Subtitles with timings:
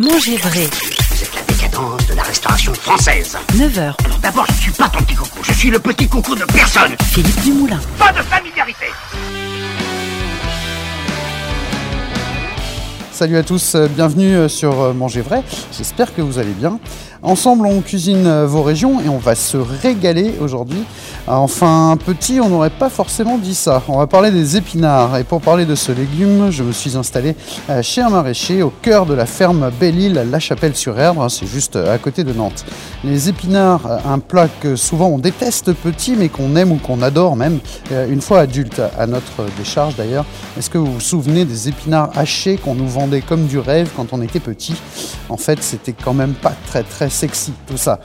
[0.00, 0.66] Manger vrai.
[1.10, 3.36] Vous êtes la décadence de la restauration française.
[3.52, 3.92] 9h.
[4.22, 6.96] D'abord, je ne suis pas ton petit coucou, je suis le petit coucou de personne.
[7.12, 7.78] Philippe Dumoulin.
[7.98, 8.86] Pas de familiarité.
[13.20, 15.42] Salut à tous, euh, bienvenue euh, sur euh, Manger Vrai.
[15.76, 16.78] J'espère que vous allez bien.
[17.22, 20.84] Ensemble, on cuisine vos régions et on va se régaler aujourd'hui.
[21.26, 23.82] Enfin, petit, on n'aurait pas forcément dit ça.
[23.88, 25.18] On va parler des épinards.
[25.18, 27.36] Et pour parler de ce légume, je me suis installé
[27.82, 31.30] chez un maraîcher au cœur de la ferme Belle-Île, La Chapelle-sur-Erdre.
[31.30, 32.64] C'est juste à côté de Nantes.
[33.04, 37.36] Les épinards, un plat que souvent on déteste petit, mais qu'on aime ou qu'on adore
[37.36, 37.58] même,
[37.90, 40.24] une fois adulte, à notre décharge d'ailleurs.
[40.58, 42.88] Est-ce que vous vous souvenez des épinards hachés qu'on nous
[43.18, 44.74] comme du rêve quand on était petit
[45.28, 48.00] En fait, c'était quand même pas très très sexy tout ça.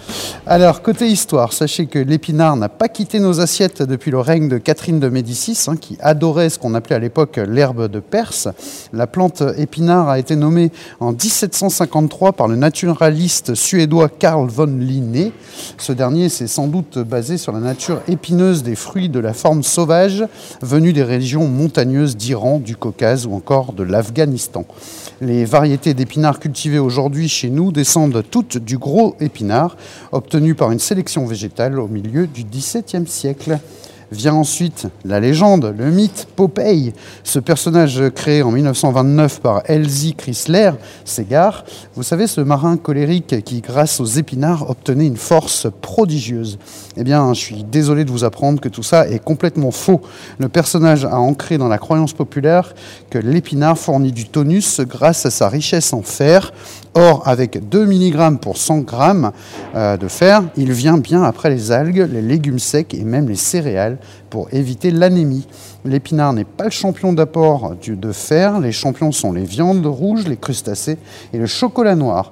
[0.46, 4.58] Alors, côté histoire, sachez que l'épinard n'a pas quitté nos assiettes depuis le règne de
[4.58, 8.48] Catherine de Médicis, hein, qui adorait ce qu'on appelait à l'époque l'herbe de Perse.
[8.94, 15.32] La plante épinard a été nommée en 1753 par le naturaliste suédois Carl von Linné.
[15.78, 19.64] Ce dernier s'est sans doute basé sur la nature épineuse des fruits de la forme
[19.64, 20.26] sauvage
[20.62, 24.66] venus des régions montagneuses d'Iran, du Caucase ou encore de l'Afghanistan.
[25.22, 29.78] Les variétés d'épinards cultivées aujourd'hui chez nous descendent toutes du gros épinard,
[30.12, 33.60] obtenu par une sélection végétale au milieu du XVIIe siècle.
[34.12, 40.72] Vient ensuite la légende, le mythe Popeye, ce personnage créé en 1929 par Elsie Chrysler
[41.06, 41.66] Segar.
[41.96, 46.60] Vous savez, ce marin colérique qui, grâce aux épinards, obtenait une force prodigieuse.
[46.98, 50.02] Eh bien, je suis désolé de vous apprendre que tout ça est complètement faux.
[50.38, 52.76] Le personnage a ancré dans la croyance populaire
[53.10, 56.52] que l'épinard fournit du tonus grâce à sa richesse en fer.
[56.98, 58.96] Or, avec 2 mg pour 100 g
[59.76, 63.36] euh, de fer, il vient bien après les algues, les légumes secs et même les
[63.36, 63.98] céréales
[64.30, 65.46] pour éviter l'anémie.
[65.84, 70.38] L'épinard n'est pas le champion d'apport de fer, les champions sont les viandes rouges, les
[70.38, 70.98] crustacés
[71.34, 72.32] et le chocolat noir.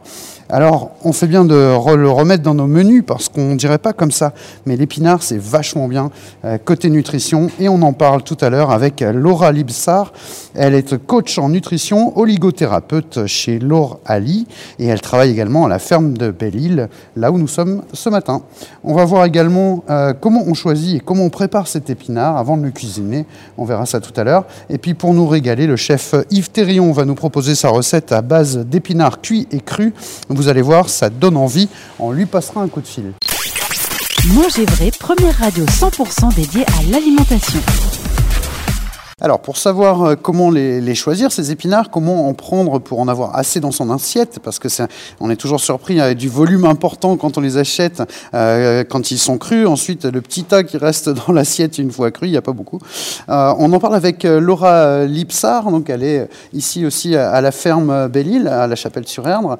[0.55, 1.55] Alors, on fait bien de
[1.95, 4.33] le remettre dans nos menus parce qu'on ne dirait pas comme ça,
[4.67, 6.11] mais l'épinard, c'est vachement bien
[6.45, 10.13] euh, côté nutrition et on en parle tout à l'heure avec euh, Laura Libsar.
[10.53, 14.45] Elle est coach en nutrition, oligothérapeute chez Laure Ali
[14.77, 18.43] et elle travaille également à la ferme de Belle-Île, là où nous sommes ce matin.
[18.83, 22.57] On va voir également euh, comment on choisit et comment on prépare cet épinard avant
[22.57, 23.25] de le cuisiner.
[23.57, 24.45] On verra ça tout à l'heure.
[24.69, 28.21] Et puis pour nous régaler, le chef Yves Terrion va nous proposer sa recette à
[28.21, 29.93] base d'épinards cuits et crus.
[30.47, 31.69] Allez voir, ça donne envie.
[31.99, 33.13] On lui passera un coup de fil.
[34.33, 37.59] Manger vrai, première radio 100% dédiée à l'alimentation.
[39.23, 43.37] Alors, pour savoir euh, comment les, choisir, ces épinards, comment en prendre pour en avoir
[43.37, 44.83] assez dans son assiette, parce que c'est,
[45.21, 48.03] on est toujours surpris avec du volume important quand on les achète,
[48.33, 49.65] euh, quand ils sont crus.
[49.65, 52.51] Ensuite, le petit tas qui reste dans l'assiette une fois cru, il n'y a pas
[52.51, 52.79] beaucoup.
[53.29, 58.09] Euh, on en parle avec Laura Lipsar, donc elle est ici aussi à, la ferme
[58.09, 59.57] Belle-Île, à la Chapelle-sur-Erdre.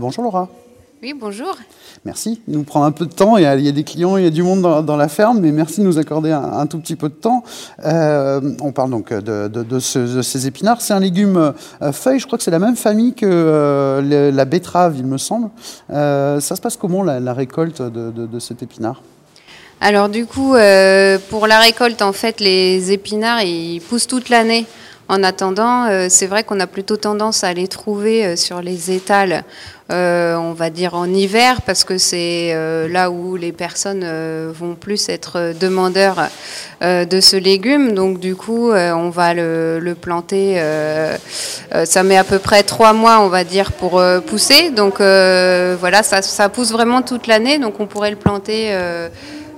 [0.00, 0.48] Bonjour Laura.
[1.02, 1.56] Oui, bonjour.
[2.04, 2.40] Merci.
[2.46, 3.36] Il nous prend un peu de temps.
[3.36, 4.96] Il y a, il y a des clients, il y a du monde dans, dans
[4.96, 7.42] la ferme, mais merci de nous accorder un, un tout petit peu de temps.
[7.84, 10.80] Euh, on parle donc de, de- de ce- de ces épinards.
[10.80, 11.52] C'est un légume
[11.82, 12.20] euh, feuille.
[12.20, 15.50] Je crois que c'est la même famille que euh, le- la betterave, il me semble.
[15.90, 19.02] Euh, ça se passe comment la, la récolte de, cet épinard?
[19.80, 24.66] Alors du coup, euh, pour la récolte, en fait, les épinards, ils poussent toute l'année.
[25.12, 28.92] En attendant, euh, c'est vrai qu'on a plutôt tendance à les trouver euh, sur les
[28.92, 29.44] étals,
[29.92, 32.56] euh, on va dire en hiver, parce que c'est
[32.88, 34.06] là où les personnes
[34.52, 36.28] vont plus être demandeurs
[36.80, 37.92] de ce légume.
[37.92, 40.58] Donc du coup, on va le, planter.
[41.84, 44.70] ça met à peu près trois mois, on va dire, pour pousser.
[44.70, 47.58] Donc voilà, ça pousse vraiment toute l'année.
[47.58, 48.74] Donc on pourrait le planter.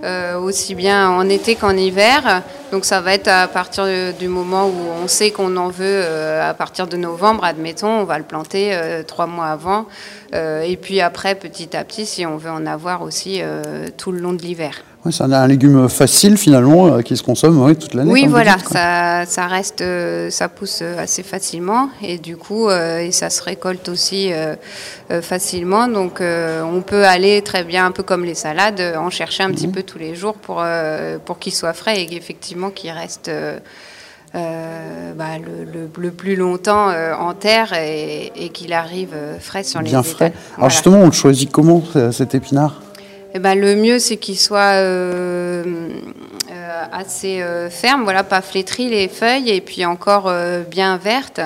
[0.05, 2.43] Euh, aussi bien en été qu'en hiver.
[2.73, 3.87] Donc ça va être à partir
[4.19, 8.05] du moment où on sait qu'on en veut, euh, à partir de novembre, admettons, on
[8.05, 9.87] va le planter euh, trois mois avant.
[10.35, 13.41] Et puis après, petit à petit, si on veut en avoir aussi
[13.97, 14.83] tout le long de l'hiver.
[15.11, 18.11] C'est un, légume facile finalement euh, qui se consomme toute l'année.
[18.11, 22.69] Oui, voilà, dites, ça, ça reste, euh, ça pousse euh, assez facilement et du coup,
[22.69, 24.55] euh, et ça se récolte aussi euh,
[25.21, 25.89] facilement.
[25.89, 29.49] Donc, euh, on peut aller très bien, un peu comme les salades, en chercher un
[29.49, 29.55] Mhm.
[29.55, 30.65] petit peu tous les jours pour
[31.27, 33.29] pour qu'il soit frais et qu'effectivement qu'il reste.
[33.29, 33.59] euh,
[35.15, 39.63] bah, le, le- le plus longtemps euh, en terre et, et qu'il arrive euh, frais
[39.63, 40.27] sur les Bien frais.
[40.27, 40.69] Alors Voilà.
[40.71, 42.81] justement, on le choisit comment cet épinard?
[43.37, 45.65] Eh ben, le mieux, c'est qu'il soit euh,
[46.53, 50.33] euh, assez euh, ferme, voilà, pas flétri les feuilles, et puis encore
[50.71, 51.41] bien verte.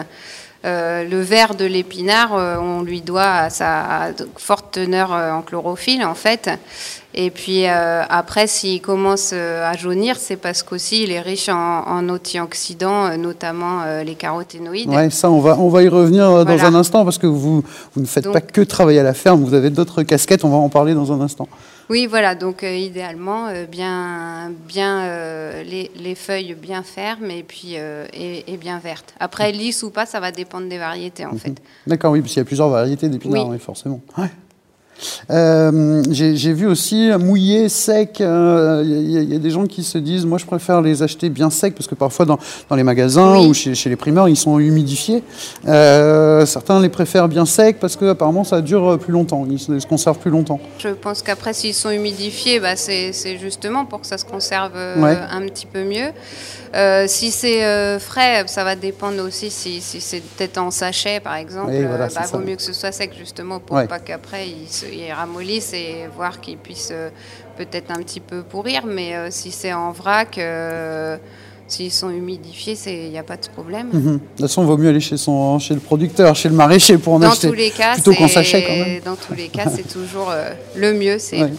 [0.65, 6.05] Euh, le vert de l'épinard, euh, on lui doit à sa forte teneur en chlorophylle,
[6.05, 6.51] en fait.
[7.15, 11.55] Et puis euh, après, s'il commence à jaunir, c'est parce qu'aussi il est riche en,
[11.87, 14.91] en antioxydants, notamment les caroténoïdes.
[14.91, 16.67] Ouais, ça, on va, on va y revenir dans Voilà.
[16.67, 17.63] un instant parce que vous,
[17.95, 20.51] vous ne faites Donc- pas que travailler à la ferme, vous avez d'autres casquettes, on
[20.51, 21.49] va en parler dans un instant.
[21.91, 27.43] Oui, voilà, donc euh, idéalement, euh, bien, bien euh, les, les feuilles bien fermes et
[27.43, 29.15] puis euh, et, et bien vertes.
[29.19, 31.55] Après, lisses ou pas, ça va dépendre des variétés en fait.
[31.87, 33.53] D'accord, oui, parce qu'il y a plusieurs variétés d'épinards, Oui.
[33.55, 34.01] oui, forcément.
[34.19, 34.29] Ouais.
[35.31, 38.21] Euh, J'ai vu aussi mouillé, sec.
[38.21, 40.81] euh, Il y, a- il y a des gens qui se disent, moi je préfère
[40.83, 43.47] les acheter bien secs parce que parfois dans, dans les magasins Oui.
[43.49, 45.23] ou chez, chez les primeurs ils sont humidifiés.
[45.67, 49.87] Euh, certains les préfèrent bien secs parce que apparemment ça dure plus longtemps, ils se,
[49.87, 50.61] conservent plus longtemps.
[50.79, 55.01] Je pense qu'après, s'ils sont humidifiés, bah, c'est justement pour que ça se conserve euh,
[55.01, 55.17] Ouais.
[55.31, 56.11] un petit peu mieux.
[56.75, 61.21] Euh, si c'est euh, frais, ça va dépendre aussi si, si c'est peut-être en sachet,
[61.21, 61.73] par exemple.
[61.73, 63.87] Voilà, euh, bah, vaut mieux que ce soit sec, justement, pour Ouais.
[63.87, 67.09] pas qu'après ils, se- ils ramollissent et voir qu'ils puissent euh,
[67.57, 68.85] peut-être un petit peu pourrir.
[68.87, 70.39] Mais si c'est en vrac,
[71.67, 73.89] s'ils sont humidifiés, il n'y a pas de problème.
[73.93, 74.03] Mhm.
[74.15, 76.97] De toute façon, il vaut mieux aller chez, son, chez le producteur, chez le maraîcher
[76.99, 77.49] pour en Dans acheter.
[77.49, 79.01] tous les cas, plutôt qu'en sachet, quand même.
[79.05, 80.33] Dans tous les cas, c'est toujours
[80.77, 81.51] le mieux, c'est Ouais.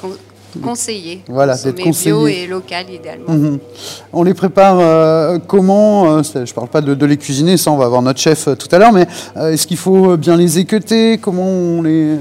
[0.53, 1.21] Con- conseiller.
[1.27, 2.11] Voilà, d'être conseillé.
[2.11, 3.31] bio et local idéalement.
[3.33, 3.59] Mhm.
[4.13, 7.77] On les prépare euh, comment euh, Je parle pas de, de les cuisiner, ça on
[7.77, 9.07] va avoir notre chef euh, tout à l'heure, mais
[9.51, 11.17] est-ce qu'il faut bien les équeuter?
[11.17, 12.15] Comment on les,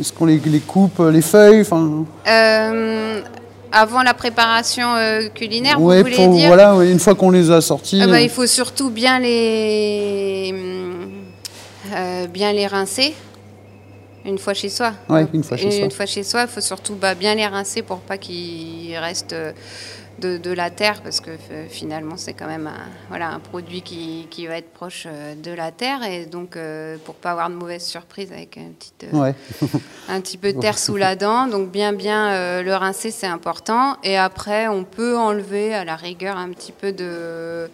[0.00, 1.60] est-ce qu'on les, les coupe les feuilles?
[1.62, 2.04] Enfin,
[3.74, 4.86] avant la préparation
[5.34, 6.46] culinaire, ouais, vous voulez pour- dire?
[6.48, 8.00] voilà, ouais, une fois qu'on les a sortis.
[8.02, 10.54] Ah bah, Il faut surtout bien les,
[12.32, 13.14] bien les rincer.
[14.24, 14.92] Une fois chez soi.
[15.08, 15.84] Ouais, une fois chez soi.
[15.84, 19.32] Une fois chez soi, il faut surtout bah, bien les rincer pour pas qu'il reste
[19.32, 19.52] euh,
[20.18, 23.82] de, de la terre, parce que euh, finalement, c'est quand même un, voilà, un produit
[23.82, 26.02] qui, qui va être proche euh, de la terre.
[26.04, 29.34] Et donc, euh, pour pas avoir de mauvaises surprises avec euh, ouais.
[30.08, 31.46] un petit peu de terre sous la dent.
[31.46, 33.96] Donc bien bien euh, le rincer, c'est important.
[34.02, 37.68] Et après, on peut enlever à la rigueur un petit peu de,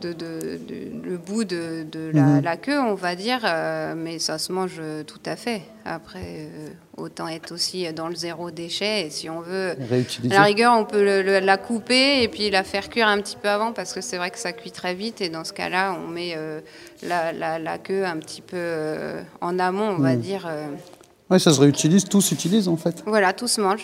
[0.00, 2.40] de, de- de- le bout de, de la, Mhm.
[2.44, 3.40] la queue, on va dire.
[3.44, 5.62] euh, mais ça se mange euh, tout à fait.
[5.84, 9.06] Après, euh, autant être aussi dans le zéro déchet.
[9.06, 9.70] Et si on veut...
[10.30, 13.18] À la rigueur, on peut le- le- la couper et puis la faire cuire un
[13.20, 15.52] petit peu avant parce que c'est vrai que ça cuit très vite et dans ce
[15.52, 16.60] cas-là, on met euh,
[17.02, 20.20] la, la- la queue un petit peu en amont, on va Mhm.
[20.20, 20.46] dire.
[21.28, 23.02] Ouais, ça se réutilise, tout s'utilise en fait.
[23.04, 23.80] voilà, tout se mange.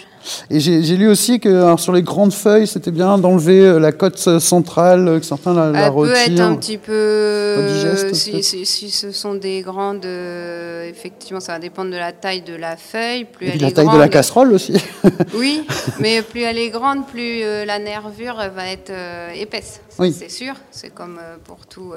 [0.48, 3.90] Et j'ai lu aussi que alors, sur les grandes feuilles, c'était bien d'enlever euh, la
[3.90, 7.56] côte euh, centrale, euh, que certains la, la Elle peut être un petit peu.
[7.66, 10.04] Digeste, si, peut-être si- si ce sont des grandes.
[10.04, 13.24] euh, effectivement, ça va dépendre de la taille de la feuille.
[13.24, 14.74] Plus Et elle de la est taille grande, de la casserole aussi.
[15.34, 15.66] Oui,
[15.98, 19.80] mais plus elle est grande, plus euh, la nervure va être euh, épaisse.
[19.98, 20.14] Oui.
[20.16, 20.54] C'est sûr.
[20.70, 21.92] C'est comme pour tout,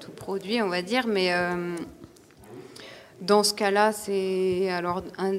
[0.00, 1.04] tout produit, on va dire.
[1.06, 1.30] Mais
[3.22, 4.68] dans ce cas-là, c'est.
[4.70, 5.32] Alors, un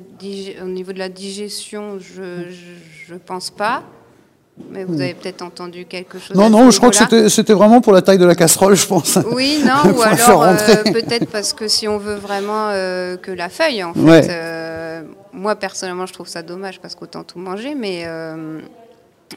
[0.63, 3.83] au niveau de la digestion, je je, je pense pas.
[4.71, 6.37] Mais vous avez peut-être entendu quelque chose.
[6.37, 6.41] Hmm.
[6.41, 9.17] non, non, je crois que c'était vraiment pour la taille de la casserole, je pense.
[9.31, 10.55] Oui, non, ou alors euh,
[10.93, 14.27] peut-être parce que si on veut vraiment euh, que la feuille, en fait, Ouais.
[14.29, 15.01] euh,
[15.31, 18.05] moi personnellement je trouve ça dommage parce qu'autant tout manger, mais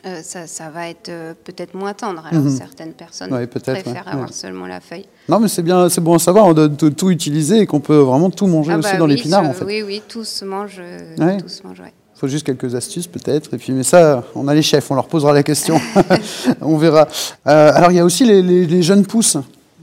[0.05, 2.25] euh, ça, ça va être euh, peut-être moins tendre.
[2.31, 2.51] Alors Mhm.
[2.57, 4.33] certaines personnes Ouais, préfèrent ouais, avoir ouais.
[4.33, 5.07] seulement la feuille.
[5.29, 7.97] Non, mais c'est bien, c'est bon à savoir de, de tout utiliser et qu'on peut
[7.99, 9.65] vraiment tout manger Ah aussi bah dans oui, l'épinard en fait.
[9.65, 10.77] Oui, oui, tout se mange.
[10.81, 11.83] euh, tout se mange.
[11.85, 13.53] Il faut juste quelques astuces peut-être.
[13.55, 15.79] Et puis, mais ça, on a les chefs, on leur posera la question.
[16.63, 17.07] on verra.
[17.47, 19.37] Euh, alors, il y a aussi les, les- les jeunes pousses.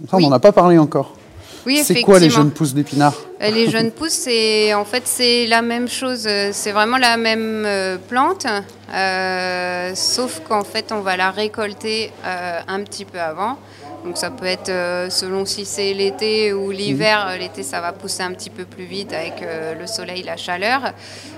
[0.09, 1.15] Ça, on n'en a pas parlé encore.
[1.65, 5.45] Oui, c'est quoi les jeunes pousses d'épinards Euh, Les jeunes pousses, c'est en fait c'est
[5.47, 6.25] la même chose.
[6.27, 8.45] euh, C'est vraiment la même euh, plante,
[8.93, 13.57] euh, sauf qu'en fait on va la récolter euh, un petit peu avant.
[14.05, 17.25] Donc ça peut être euh, selon si c'est l'été ou l'hiver.
[17.29, 20.35] Euh, L'été ça va pousser un petit peu plus vite avec euh, le soleil, la
[20.35, 20.81] chaleur.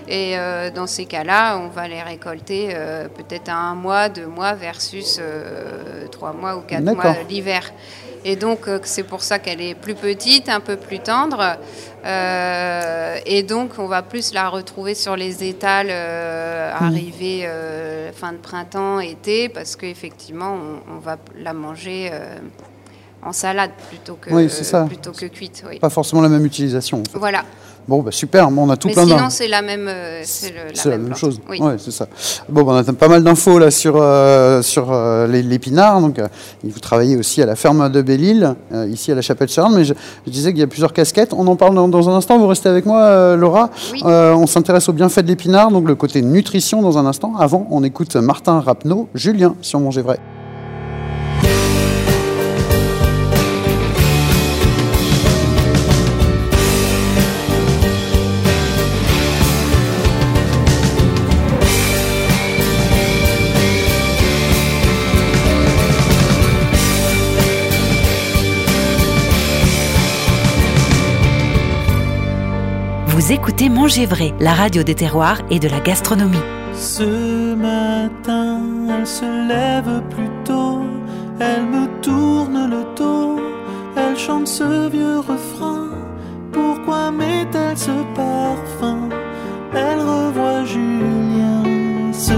[0.07, 2.75] Et euh, dans ces cas-là, on va les récolter
[3.17, 5.19] peut-être à un mois, deux mois versus
[6.11, 7.71] trois mois ou quatre mois l'hiver.
[8.27, 11.58] Et donc, euh, c'est pour ça qu'elle est plus petite, un peu plus tendre.
[12.03, 18.34] Euh, et donc, on va plus la retrouver sur les étals euh, arrivés euh, fin
[18.34, 22.12] de printemps, été, parce qu'effectivement, on, on va la manger
[23.25, 24.84] en salade plutôt que, Oui, c'est ça.
[24.84, 25.63] plutôt que cuite.
[25.70, 25.79] Oui.
[25.79, 27.00] Pas forcément la même utilisation.
[27.01, 27.17] en fait.
[27.20, 27.44] Voilà.
[27.88, 30.22] Bon, bah, super, bon, on a tout Mais plein sinon, d'in- c'est la même, euh,
[30.24, 30.51] c'est
[30.86, 31.39] la même chose.
[31.48, 31.62] Oui.
[31.62, 32.08] Ouais, c'est ça.
[32.50, 36.01] Bon, bah, on a pas mal d'infos là sur euh, sur euh, l'épinard.
[36.01, 36.27] Donc, euh,
[36.63, 38.55] vous travaillez aussi à la ferme de Belle-Île,
[38.89, 39.75] ici à la Chapelle-sur-Marne.
[39.75, 39.94] Mais je,
[40.25, 41.32] je disais qu'il y a plusieurs casquettes.
[41.34, 42.39] On en parle dans, dans un instant.
[42.39, 43.70] Vous restez avec moi, Laura.
[43.94, 44.01] Oui.
[44.03, 47.36] On s'intéresse aux bienfaits de l'épinard, donc le côté nutrition dans un instant.
[47.38, 50.20] Avant, on écoute Martin Rapneau, Julien sur Manger Vrai.
[73.27, 76.38] Écoutez Manger Vrai, la radio des terroirs et de la gastronomie.
[76.74, 80.82] Ce matin, elle se lève plus tôt,
[81.39, 83.39] elle me tourne le dos,
[83.98, 85.89] elle chante ce vieux refrain.
[86.51, 89.10] Pourquoi met-elle ce parfum?
[89.74, 91.63] Elle revoit Julien.
[92.13, 92.34] Ce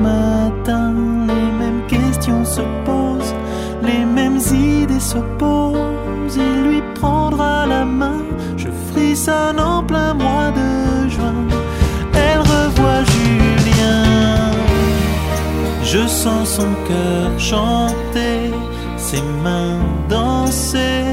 [0.00, 0.94] matin,
[1.28, 3.34] les mêmes questions se posent,
[3.82, 5.91] les mêmes idées s'opposent.
[5.91, 5.91] Il
[9.12, 11.44] frissonne en plein mois de juin.
[12.14, 14.50] Elle revoit Julien.
[15.84, 18.50] Je sens son cœur chanter,
[18.96, 21.04] ses mains danser,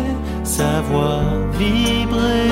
[0.46, 1.24] sa voix
[1.58, 2.52] vibrer.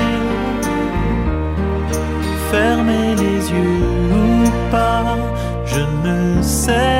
[2.50, 3.84] Fermer les yeux
[4.20, 5.16] ou pas,
[5.64, 6.97] je ne sais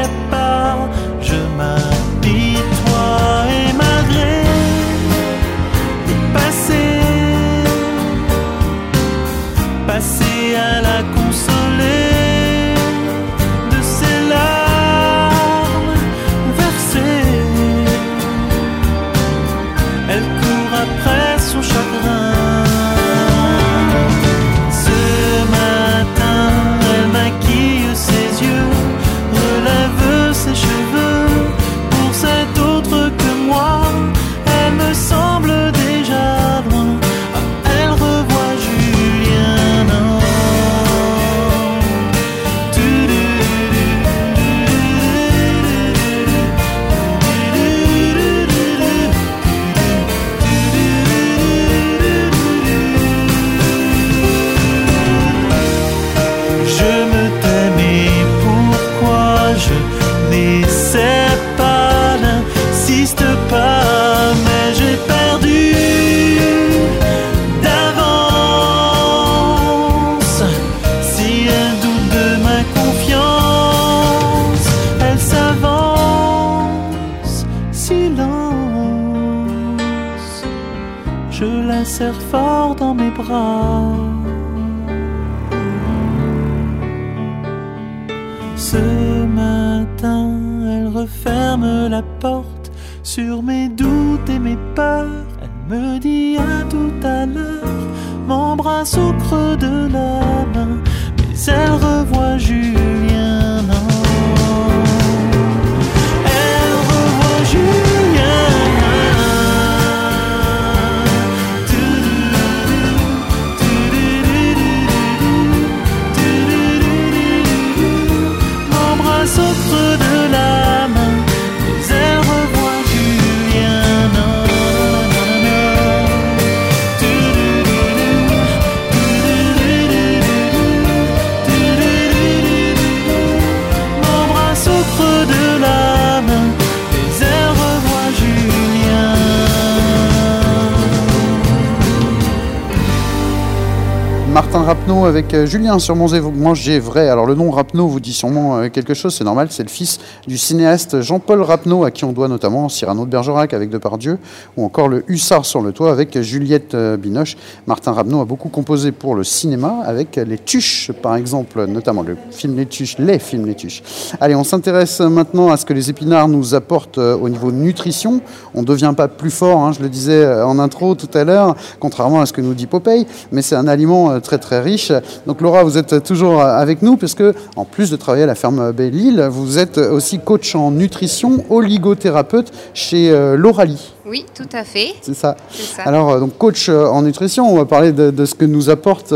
[144.68, 147.08] Rapneau avec euh, Julien sur Manger Vrai.
[147.08, 149.98] Alors le nom Rapneau vous dit sûrement euh, quelque chose, c'est normal, c'est le fils
[150.26, 154.18] du cinéaste Jean-Paul Rapneau à qui on doit notamment Cyrano de Bergerac avec Depardieu
[154.58, 157.38] ou encore le Hussard sur le toit avec Juliette euh, Binoche.
[157.66, 162.18] Martin Rapneau a beaucoup composé pour le cinéma avec Les Tuches par exemple, notamment le
[162.30, 163.82] film Les Tuches, les films Les Tuches.
[164.20, 168.20] Allez, on s'intéresse maintenant à ce que les épinards nous apportent au niveau nutrition.
[168.52, 171.56] On ne devient pas plus fort, hein, je le disais en intro tout à l'heure,
[171.80, 174.92] contrairement à ce que nous dit Popeye, mais c'est un aliment euh, très très riche.
[175.26, 177.22] Donc Laura, vous êtes toujours avec nous puisque
[177.56, 182.52] en plus de travailler à la ferme Belle-Île, vous êtes aussi coach en nutrition, oligothérapeute
[182.74, 183.94] chez euh, Lauralie.
[184.06, 184.94] Oui, tout à fait.
[185.02, 185.36] C'est ça.
[185.84, 188.70] Alors, euh, donc coach euh, en nutrition, on va parler de, de ce que nous
[188.70, 189.14] apporte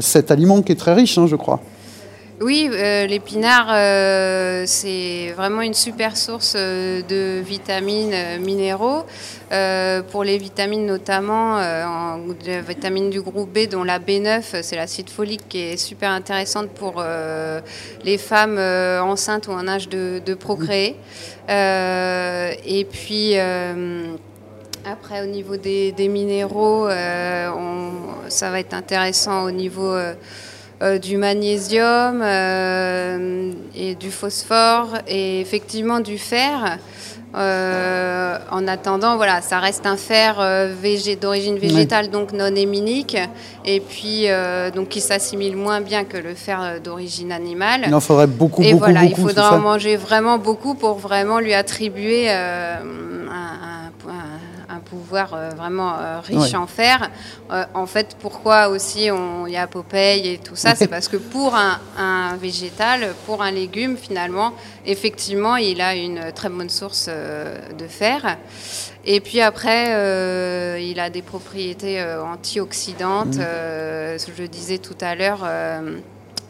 [0.00, 1.60] cet aliment qui est très riche, hein, je crois.
[2.40, 9.02] Oui, euh, l'épinard, euh, c'est vraiment une super source euh, de vitamines, minéraux.
[10.12, 14.76] Pour les vitamines notamment, en, de vitamines du groupe B, dont la B9, euh, c'est
[14.76, 17.02] l'acide folique qui est super intéressante pour
[18.04, 20.94] les femmes enceintes ou en âge de, procréer.
[21.48, 23.36] Et puis...
[24.84, 26.88] après, au niveau des, minéraux,
[28.28, 29.96] ça va être intéressant au niveau
[30.82, 36.78] euh, du magnésium euh, et du phosphore et effectivement du fer.
[37.34, 40.36] Euh, en attendant, voilà, ça reste un fer
[40.82, 43.18] végé- d'origine végétale, donc non héminique,
[43.66, 44.26] et puis
[44.74, 47.82] donc qui s'assimile moins bien que le fer d'origine animale.
[47.86, 49.28] Il en faudrait beaucoup, Et beaucoup, voilà, il beaucoup.
[49.28, 53.87] c'est faudra en manger vraiment beaucoup pour vraiment lui attribuer un
[54.90, 57.10] pouvoir euh, vraiment euh, riche en fer.
[57.50, 61.08] Euh, en fait, pourquoi aussi on- il y a Popeye et tout ça, c'est parce
[61.08, 64.52] que pour un, un végétal, pour un légume, finalement,
[64.86, 68.36] effectivement, il a une très bonne source euh, de fer.
[69.04, 73.36] Et puis après, euh, il a des propriétés euh, antioxydantes.
[73.38, 75.40] euh, ce que je disais tout à l'heure.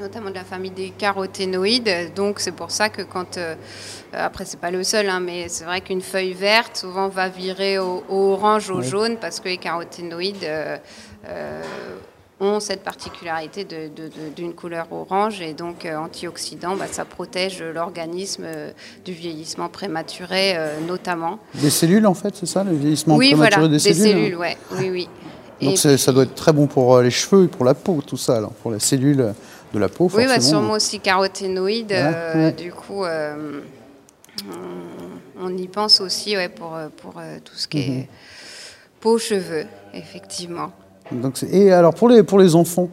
[0.00, 2.12] Notamment de la famille des caroténoïdes.
[2.14, 3.54] Donc c'est pour ça que quand, euh,
[4.12, 7.78] après c'est pas le seul, hein, mais c'est vrai qu'une feuille verte souvent va virer
[7.78, 8.86] au, au orange, au Oui.
[8.88, 10.76] jaune, parce que les caroténoïdes euh,
[11.28, 11.62] euh,
[12.40, 17.04] ont cette particularité de- de- de- d'une couleur orange et donc euh, antioxydant, bah, ça
[17.04, 18.46] protège l'organisme
[19.04, 21.40] du vieillissement prématuré notamment.
[21.54, 24.56] Des cellules, en fait, c'est ça, le vieillissement oui, prématuré voilà, des cellules hein ouais.
[24.78, 25.08] oui, oui.
[25.60, 28.16] Donc Et ça doit être très bon pour les cheveux et pour la peau, tout
[28.16, 29.34] ça, alors, pour les cellules
[29.72, 30.34] de la peau, Oui, forcément.
[30.34, 31.90] bah, sûrement aussi caroténoïdes.
[31.92, 32.50] Ouais, euh.
[32.52, 33.60] Du coup, euh,
[35.38, 37.98] on, on y pense aussi ouais, pour, euh, pour tout ce qui Mhm.
[37.98, 38.08] est
[39.00, 40.72] peau, cheveux, effectivement.
[41.10, 42.90] Donc et alors pour les, pour les enfants,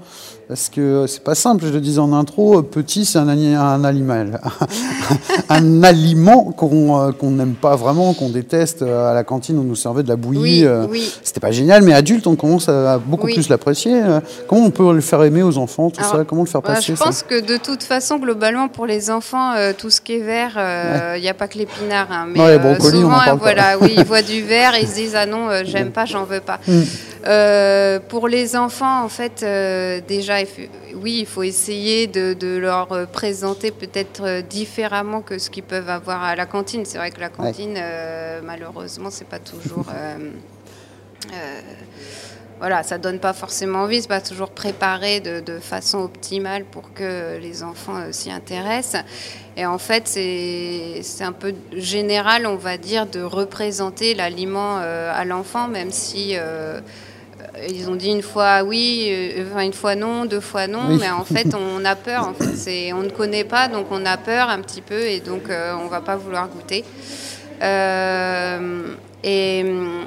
[0.48, 4.40] parce que c'est pas simple, je le disais en intro, petit c'est un, un animal,
[5.50, 8.82] un aliment qu'on euh, qu'on n'aime pas vraiment, qu'on déteste.
[8.82, 10.40] À la cantine, on nous servait de la bouillie.
[10.42, 11.12] Oui, euh, oui.
[11.24, 13.34] C'était pas génial, mais adulte, on commence à beaucoup Oui.
[13.34, 13.94] plus l'apprécier.
[13.96, 16.24] Euh, Comment on peut le faire aimer aux enfants, tout Alors, ça?
[16.26, 17.06] Comment le faire Voilà, passer je ça?
[17.06, 20.52] pense que de toute façon, globalement, pour les enfants, euh, tout ce qui est vert,
[21.16, 22.08] il n'y a pas que l'épinard.
[22.12, 23.78] hein, mais euh, brocolis, on en souvent, parle pas.
[23.82, 26.40] oui, ils voient du vert et ils se disent ah non, j'aime pas, j'en veux
[26.42, 26.60] pas.
[26.68, 26.82] Mm.
[27.28, 30.00] Euh, pour les enfants, en fait, euh,
[30.44, 35.50] déjà, oui, il faut essayer de, de leur euh, présenter peut-être euh, différemment que ce
[35.50, 36.86] qu'ils peuvent avoir à la cantine.
[36.86, 39.86] C'est vrai que la cantine, euh, malheureusement, c'est pas toujours.
[39.94, 40.32] euh,
[41.34, 41.62] euh,
[42.58, 46.94] voilà, ça donne pas forcément envie, c'est pas toujours préparé de, de façon optimale pour
[46.94, 49.04] que les enfants euh, s'y intéressent.
[49.58, 55.26] Et en fait, c'est un peu général, on va dire, de représenter l'aliment euh, à
[55.26, 56.36] l'enfant, même si
[57.70, 60.98] ils ont dit une fois oui, euh, enfin une fois non, deux fois non, Oui.
[61.00, 62.28] mais en fait, on a peur.
[62.28, 65.20] En fait, c'est on ne connaît pas, donc on a peur un petit peu, et
[65.20, 66.84] donc euh, on va pas vouloir goûter.
[67.62, 68.84] Euh,
[69.24, 70.06] et hum,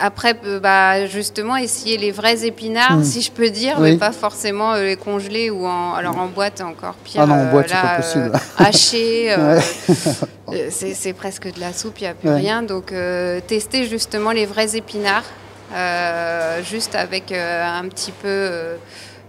[0.00, 3.04] après, euh, bah, justement, essayer les vrais épinards, Mm.
[3.04, 3.92] si je peux dire, Oui.
[3.92, 7.20] mais pas forcément euh, les congelés ou en, alors en boîte, encore pire.
[7.22, 8.30] Ah non, en boîte, c'est là, pas possible.
[8.34, 9.60] euh, haché, euh,
[10.70, 12.36] c'est c'est presque de la soupe, il n'y a plus Ouais.
[12.36, 12.62] rien.
[12.62, 15.24] Donc, euh, tester justement les vrais épinards,
[16.62, 18.76] juste avec euh, un petit peu euh,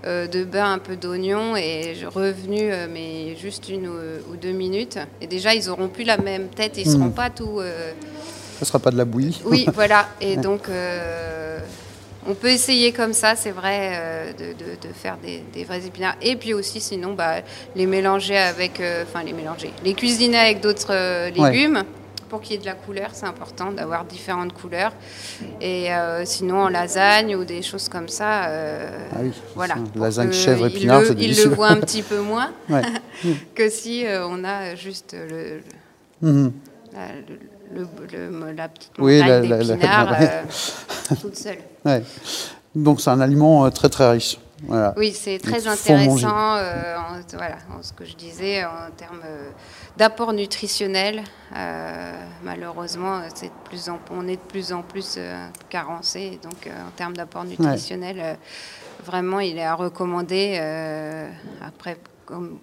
[0.05, 4.97] euh, de beurre, un peu d'oignon, et revenu, euh, mais juste une ou, deux minutes.
[5.21, 7.13] Et déjà, ils auront plus la même tête, ils ne seront Mm.
[7.13, 7.59] pas tout.
[7.59, 7.91] euh,
[8.59, 9.41] Ça sera pas de la bouillie.
[9.45, 10.07] oui, voilà.
[10.21, 11.59] Et donc, euh,
[12.27, 15.85] on peut essayer comme ça, c'est vrai, euh, de, de- de faire des, des vrais
[15.85, 16.15] épinards.
[16.21, 17.41] Et puis aussi, sinon, bah,
[17.75, 21.51] les mélanger avec, euh, enfin, les mélanger, les cuisiner avec d'autres euh, Ouais.
[22.29, 24.91] Pour qu'il y ait de la couleur, c'est important d'avoir différentes couleurs.
[25.61, 29.75] Et euh, sinon, en lasagne ou des choses comme ça, euh, Ah oui, voilà.
[29.95, 32.83] lasagne chèvre il le- Il le voit un petit peu moins Ouais.
[33.55, 35.61] que si euh, on a juste le,
[36.21, 36.51] Mhm.
[36.93, 36.99] la,
[37.73, 41.17] le- le- le- la petite Oui, montagne d'épinards ouais.
[41.19, 41.57] toute seule.
[41.85, 42.03] Ouais.
[42.75, 44.37] Donc c'est un aliment très très riche.
[44.63, 44.93] Voilà.
[44.97, 49.49] Oui, c'est très intéressant, euh, en, voilà, en ce que je disais, en termes euh,
[49.97, 51.23] d'apport nutritionnel.
[51.55, 52.11] Euh,
[52.43, 56.39] malheureusement, c'est de plus en, on est de plus en plus euh, carencé.
[56.43, 58.37] Donc, en termes d'apport nutritionnel,
[59.05, 60.59] vraiment, il est à recommander.
[61.65, 62.59] après, comme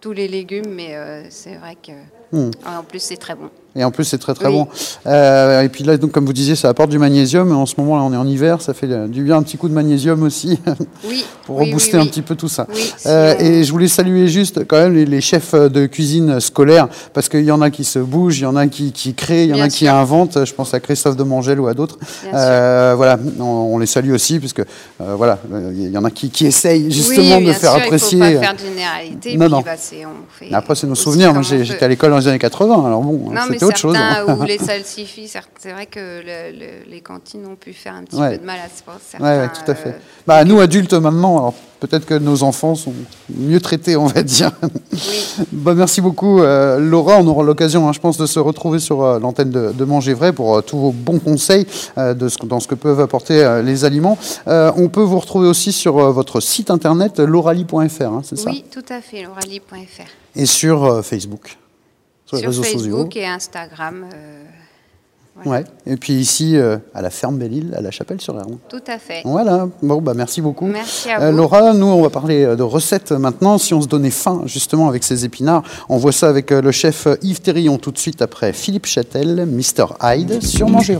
[0.00, 1.92] tous les légumes, mais c'est vrai que.
[2.32, 2.50] Hmm.
[2.64, 3.48] En plus, c'est très bon.
[3.76, 4.52] Et en plus, c'est très très Oui.
[4.52, 4.68] bon.
[5.06, 7.52] Euh, et puis là, donc, comme vous disiez, ça apporte du magnésium.
[7.52, 9.56] En ce moment, là, on est en hiver, ça fait euh, du bien un petit
[9.58, 10.58] coup de magnésium aussi
[11.08, 11.24] Oui.
[11.46, 12.66] pour oui, rebooster un petit peu tout ça.
[13.06, 17.28] Euh, et je voulais saluer juste quand même les, les chefs de cuisine scolaire, parce
[17.28, 19.50] qu'il y en a qui se bougent, il y en a qui, qui créent, il
[19.50, 19.94] y en Bien a qui sûr.
[19.94, 20.44] inventent.
[20.44, 21.98] Je pense à Christophe de Mangel ou à d'autres.
[22.34, 24.62] Euh, voilà, on, on les salue aussi, puisque
[24.98, 25.38] voilà,
[25.72, 28.18] il y en a qui, qui essayent justement de faire sûr, apprécier.
[28.18, 29.36] Il faut pas faire de généralité.
[29.36, 29.60] Non, puis, non.
[29.60, 31.32] bah, on fait Après, c'est nos souvenirs.
[31.32, 33.96] Moi, j'étais à l'école les années 80, alors bon, Non, mais c'était autre chose.
[33.96, 35.28] certains, ou les salsifis,
[35.58, 38.32] c'est vrai que le- le- les cantines ont pu faire un petit Ouais.
[38.36, 38.94] peu de mal à ce point.
[39.26, 39.98] Ouais, tout à fait.
[40.26, 42.92] Bah, nous, adultes, maintenant, alors peut-être que nos enfants sont
[43.34, 44.52] mieux traités, on va dire.
[44.92, 47.16] Oui, Bah, merci beaucoup, euh, Laura.
[47.18, 50.12] On aura l'occasion, hein, je pense, de se retrouver sur euh, l'antenne de, de Manger
[50.14, 53.00] Vrai pour euh, tous vos bons conseils euh, de ce, que- dans ce que peuvent
[53.00, 54.18] apporter euh, les aliments.
[54.46, 58.50] Euh, on peut vous retrouver aussi sur euh, votre site internet, lauralie.fr, hein, c'est ça?
[58.50, 60.02] Oui, tout à fait, lauralie.fr.
[60.36, 61.56] Et sur euh, Facebook,
[62.36, 63.22] sur les Sur réseaux Facebook sociaux.
[63.22, 64.04] et Instagram.
[64.14, 64.44] euh,
[65.46, 65.64] Ouais.
[65.86, 68.58] Et puis ici, euh, à la ferme Belle-Île, à la Chapelle-sur-Erne.
[68.68, 69.22] Tout à fait.
[69.24, 69.68] Voilà.
[69.80, 70.66] Bon, bah merci beaucoup.
[70.66, 71.36] Merci à Euh, vous.
[71.38, 73.56] Laura, nous, on va parler euh, de recettes maintenant.
[73.56, 77.08] Si on se donnait faim, justement, avec ces épinards, on voit ça avec le chef
[77.22, 79.86] Yves Terrillon tout de suite après Philippe Châtel, Mr.
[80.02, 80.98] Hyde, sur Manger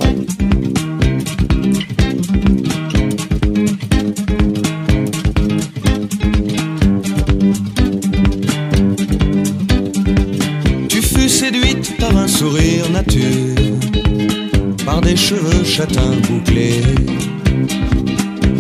[12.41, 13.55] sourire nature,
[14.87, 16.81] par des cheveux châtains bouclés,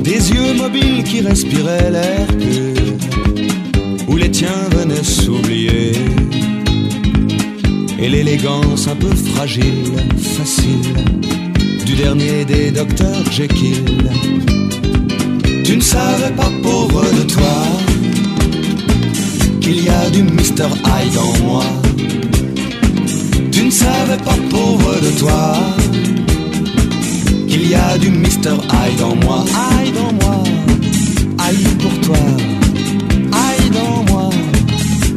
[0.04, 2.82] des yeux mobiles qui respiraient l'air pur,
[4.06, 5.92] où les tiens venaient s'oublier,
[7.98, 9.94] et l'élégance un peu fragile,
[10.36, 10.92] facile,
[11.86, 13.96] du dernier des docteurs Jekyll.
[15.64, 17.58] Tu ne savais pas, pauvre de toi,
[19.62, 20.68] qu'il y a du Mr.
[20.84, 21.64] Hyde en moi.
[23.70, 25.54] Ne savais pas, pauvre de toi,
[27.46, 28.56] qu'il y a du Mr.
[28.68, 29.44] Hyde en moi.
[29.46, 30.42] Hyde en moi,
[31.38, 32.16] Hyde pour toi,
[33.32, 34.30] Hyde en moi,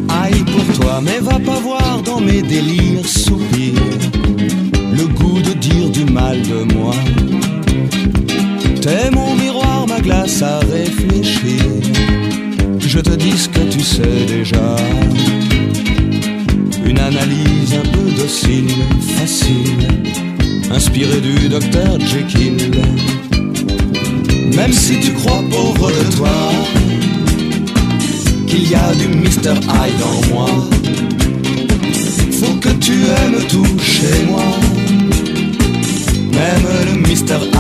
[0.08, 1.02] Hyde pour toi.
[1.02, 3.74] Mais va pas voir dans mes délires soupirs
[4.92, 6.94] le goût de dire du mal de moi.
[8.82, 11.64] T'es mon miroir, ma glace à réfléchir.
[12.78, 14.76] Je te dis ce que tu sais déjà.
[16.94, 18.70] Une analyse un peu docile,
[19.18, 19.88] facile,
[20.72, 22.70] inspirée du docteur Jekyll.
[24.56, 26.30] Même si tu crois, pauvre de toi,
[28.46, 29.56] qu'il y a du Mr.
[29.56, 30.50] Hyde en moi,
[32.32, 34.46] faut que tu aimes tout chez moi.
[36.32, 37.53] Même le Mr.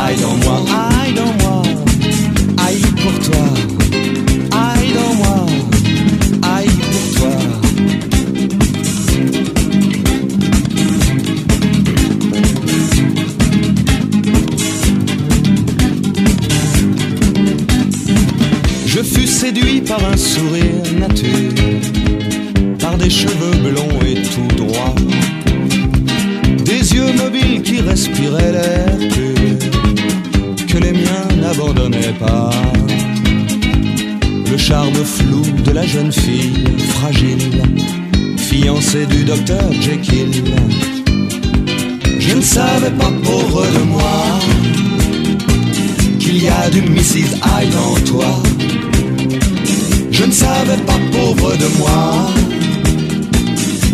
[51.73, 52.27] de moi,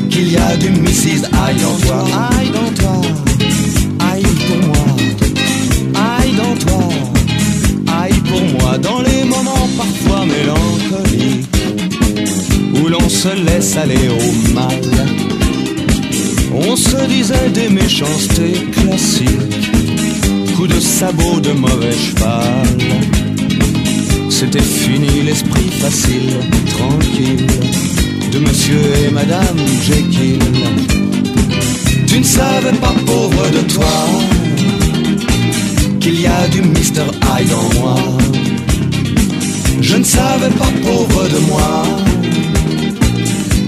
[0.10, 1.28] qu'il y a du Mrs.
[1.28, 2.06] Hyde en toi.
[2.42, 3.02] Hyde en toi,
[4.16, 4.86] Hyde pour moi,
[6.24, 6.90] Hyde en toi,
[7.88, 8.78] Hyde pour moi.
[8.78, 11.48] Dans les moments parfois mélancoliques,
[12.76, 14.82] où l'on se laisse aller au mal,
[16.54, 19.72] on se disait des méchancetés classiques,
[20.56, 23.19] coups de sabot de mauvais cheval.
[24.30, 26.38] C'était fini l'esprit facile,
[26.70, 27.48] tranquille,
[28.32, 30.40] de monsieur et madame Jekyll.
[32.08, 33.86] Tu ne savais pas, pauvre de toi,
[36.00, 37.08] qu'il y a du Mr.
[37.28, 37.96] Hyde en moi.
[39.82, 41.84] Je ne savais pas, pauvre de moi,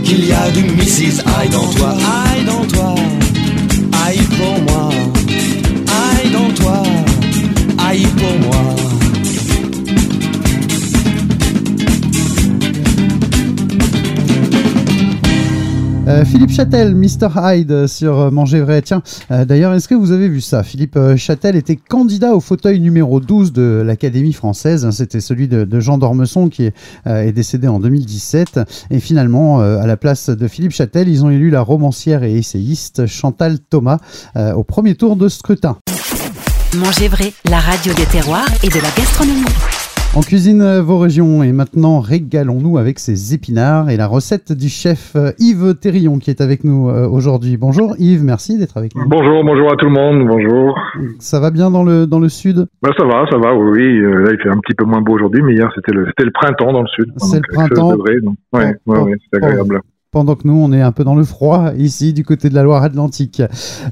[0.04, 1.24] qu'il y a du Mrs.
[1.26, 1.97] Hyde en toi.
[1.97, 2.95] Hyde en toi,
[4.08, 4.89] Hyde pour moi,
[6.24, 6.84] Hyde en toi,
[7.93, 8.81] Hyde pour moi.
[16.12, 17.30] Euh, Philippe Châtel, Mr.
[17.38, 18.82] Hyde sur euh, Manger Vrai.
[18.82, 20.62] Tiens, euh, d'ailleurs, est-ce que vous avez vu ça?
[20.62, 24.89] Philippe Châtel était candidat au fauteuil numéro 12 de l'Académie française.
[24.91, 26.74] C'était celui de, Jean d'Ormesson qui est,
[27.06, 28.60] est décédé en 2017.
[28.89, 33.06] Et finalement, à la place de Philippe Châtel, ils ont élu la romancière et essayiste
[33.06, 34.00] Chantal Thomas
[34.36, 35.78] au premier tour de scrutin.
[36.76, 39.81] Manger vrai, la radio des terroirs et de la gastronomie.
[40.13, 44.67] On cuisine euh, vos régions et maintenant régalons-nous avec ces épinards et la recette du
[44.67, 47.56] chef euh, Yves Terrillon qui est avec nous euh, aujourd'hui.
[47.56, 49.08] Bonjour Yves, merci d'être avec nous.
[49.08, 50.78] Bonjour, bonjour à tout le monde, bonjour.
[51.19, 52.67] Ça va bien dans le, dans le sud?
[52.82, 54.02] Bah, ça va, ça va, oui, oui.
[54.02, 56.74] Là, il fait un petit peu moins beau aujourd'hui, mais hier, c'était le, le printemps
[56.74, 57.06] dans le sud.
[57.15, 57.91] C'est le avec 16 printemps.
[57.95, 59.80] degrés, donc, ouais, Bon, ouais, bon, ouais, c'est agréable.
[60.12, 62.63] Pendant que nous, on est un peu dans le froid ici du côté de la
[62.63, 63.41] Loire-Atlantique.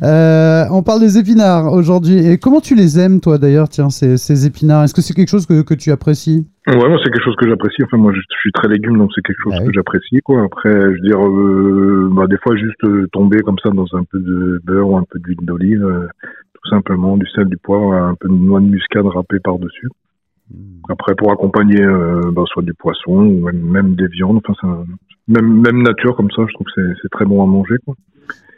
[0.04, 2.18] Euh, on parle des épinards aujourd'hui.
[2.28, 4.84] Et comment tu les aimes, toi d'ailleurs, tiens, ces, ces épinards?
[4.84, 6.46] Est-ce que c'est quelque chose que, que tu apprécies?
[6.68, 7.84] Ouais, moi, c'est quelque chose que j'apprécie.
[7.84, 10.44] Enfin, moi, je, suis très légume, donc c'est quelque chose Ah que j'apprécie, quoi.
[10.44, 14.04] Après, je veux dire, euh, bah, des fois, juste euh, tomber comme ça dans un
[14.04, 16.10] peu de beurre ou un peu d'huile d'olive,
[16.54, 19.88] tout simplement, du sel, du poivre, un peu de noix de muscade râpée par-dessus.
[20.90, 24.84] Après, pour accompagner, euh, bah, soit du poisson ou même, même des viandes, enfin, ça,
[25.28, 27.96] même, même nature comme ça, je trouve que c'est, très bon à manger, quoi.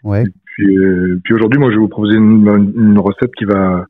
[0.03, 0.23] Ouais.
[0.23, 3.85] Et Puis, euh, puis aujourd'hui, moi, je vais vous proposer une, une recette qui va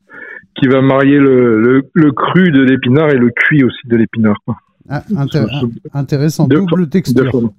[0.56, 4.36] qui va marier le, le, le cru de l'épinard et le cuit aussi de l'épinard.
[4.88, 7.30] Ah, intér- ce- intéressant, de- double de texture.
[7.30, 7.50] forme.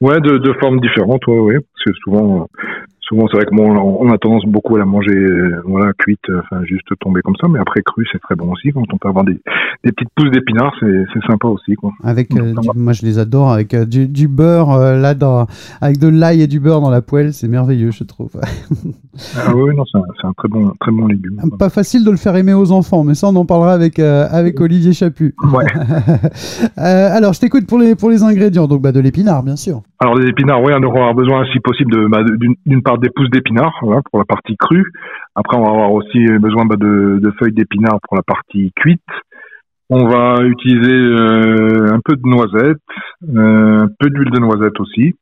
[0.00, 1.56] Ouais, de, de formes différentes, ouais, ouais.
[1.56, 2.44] Parce que souvent, euh,
[3.08, 6.20] souvent c'est vrai que moi, on, a tendance beaucoup à la manger, euh, voilà, cuite,
[6.30, 7.48] euh, enfin juste tomber comme ça.
[7.48, 8.72] Mais après cru, c'est très bon aussi.
[8.72, 9.40] Quand on peut avoir des,
[9.84, 11.92] des petites pousses d'épinards, c'est c'est sympa aussi, quoi.
[12.02, 15.46] Avec, euh, du- moi je les adore, avec euh, du, du beurre euh, là, dans,
[15.80, 18.30] avec de l'ail et du beurre dans la poêle, c'est merveilleux, je trouve.
[19.36, 21.36] Ah oui, non, c'est un, un très bon, très bon légume.
[21.48, 21.58] quoi.
[21.58, 24.60] Pas facile de le faire aimer aux enfants, mais ça on en parlera avec, avec
[24.60, 25.34] Olivier Chaput.
[25.52, 25.64] Ouais.
[26.76, 29.82] Alors je t'écoute pour les, pour les ingrédients, donc bah, de l'épinard bien sûr.
[29.98, 32.22] Alors des épinards, oui, on aura besoin si possible bah,
[32.66, 34.92] d'une part des pousses d'épinards voilà, pour la partie crue.
[35.34, 39.00] Après, on va avoir aussi besoin bah, de, feuilles d'épinards pour la partie cuite.
[39.88, 42.78] On va utiliser euh, un peu de noisettes,
[43.36, 45.14] euh, un peu d'huile de noisette aussi,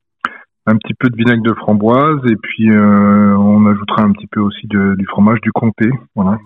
[0.66, 4.40] un petit peu de vinaigre de framboise et puis euh, on ajoutera un petit peu
[4.40, 5.88] aussi de- du fromage du comté.
[6.16, 6.38] Voilà,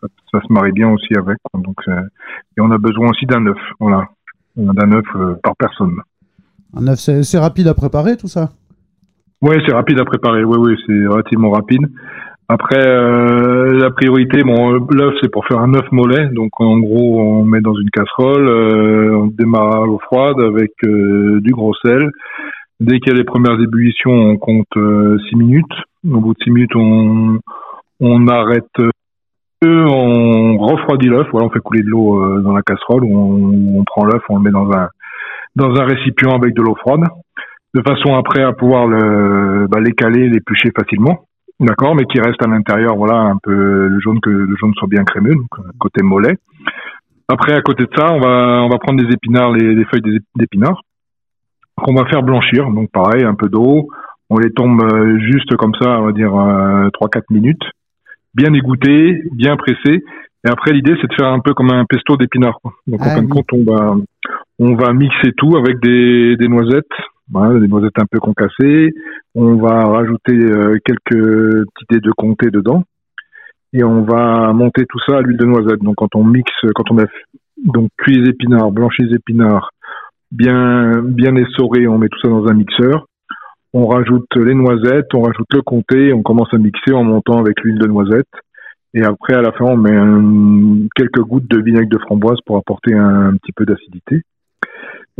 [0.00, 1.38] ça, ça se marie bien aussi avec.
[1.54, 2.02] Donc, euh,
[2.58, 3.60] et on a besoin aussi d'un œuf.
[3.78, 4.08] Voilà,
[4.56, 5.96] d'un œuf euh, par personne.
[6.76, 8.50] Un œuf, c'est rapide à préparer tout ça?
[9.42, 10.44] Oui, c'est rapide à préparer.
[10.44, 11.86] Oui, oui, c'est relativement rapide.
[12.48, 16.28] Après, euh, la priorité, bon, euh, l'œuf, c'est pour faire un œuf mollet.
[16.32, 20.72] Donc, en gros, on met dans une casserole, euh, on démarre à l'eau froide avec
[20.84, 22.10] euh, du gros sel.
[22.80, 25.72] Dès qu'il y a les premières ébullitions, on compte 6 minutes.
[26.10, 27.38] Au bout de 6 minutes, on,
[28.00, 28.64] on arrête,
[29.64, 31.28] euh, on refroidit l'œuf.
[31.30, 33.04] Voilà, on fait couler de l'eau euh, dans la casserole.
[33.04, 34.88] On, on prend l'œuf, on le met dans un
[35.56, 37.04] dans un récipient avec de l'eau froide
[37.74, 41.24] de façon après à pouvoir le, bah, l'écaler, l'éplucher facilement.
[41.60, 44.88] D'accord, mais qui reste à l'intérieur, voilà, un peu le jaune que le jaune soit
[44.88, 46.36] bien crémeux, donc euh, côté mollet.
[47.28, 50.20] Après, à côté de ça, on va on va prendre des épinards, les, les feuilles
[50.36, 50.80] d'épinards
[51.76, 52.68] qu'on va faire blanchir.
[52.70, 53.88] Donc pareil, un peu d'eau,
[54.30, 57.62] on les tombe euh, juste comme ça, on va dire euh, 3-4 minutes,
[58.34, 60.02] bien égoutté, bien pressé.
[60.46, 62.58] Et après, l'idée, c'est de faire un peu comme un pesto d'épinards.
[62.86, 63.28] Donc en Ah fin de oui.
[63.28, 63.96] compte, on va
[64.60, 66.84] on va mixer tout avec des, noisettes,
[67.28, 68.92] des noisettes un peu concassées.
[69.34, 72.84] On va rajouter euh, quelques petits dés de comté dedans
[73.72, 75.80] et on va monter tout ça à l'huile de noisette.
[75.82, 77.06] Donc quand on mixe, quand on a
[77.64, 79.70] donc cuit les épinards, blanchi les épinards,
[80.30, 83.06] bien bien essoré, on met tout ça dans un mixeur.
[83.72, 87.58] On rajoute les noisettes, on rajoute le comté, on commence à mixer en montant avec
[87.62, 88.28] l'huile de noisette.
[88.92, 92.92] Et après, à la fin, on met quelques gouttes de vinaigre de framboise pour apporter
[92.92, 94.22] un petit peu d'acidité.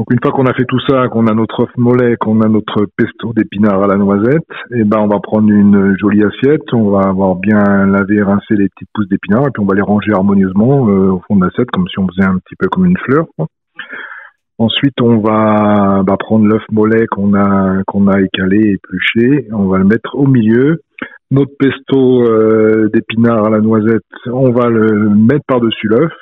[0.01, 2.49] Donc une fois qu'on a fait tout ça, qu'on a notre œuf mollet, qu'on a
[2.49, 6.89] notre pesto d'épinards à la noisette, et ben on va prendre une jolie assiette, on
[6.89, 10.13] va avoir bien lavé rincé les petites pousses d'épinards et puis on va les ranger
[10.15, 12.97] harmonieusement euh, au fond de l'assiette comme si on faisait un petit peu comme une
[12.97, 13.27] fleur.
[14.57, 19.77] Ensuite, on va bah, prendre l'œuf mollet qu'on a qu'on a écalé, épluché, on va
[19.77, 20.81] le mettre au milieu.
[21.31, 24.01] Notre pesto euh, d'épinards à la noisette,
[24.33, 26.13] on va le mettre par-dessus l'œuf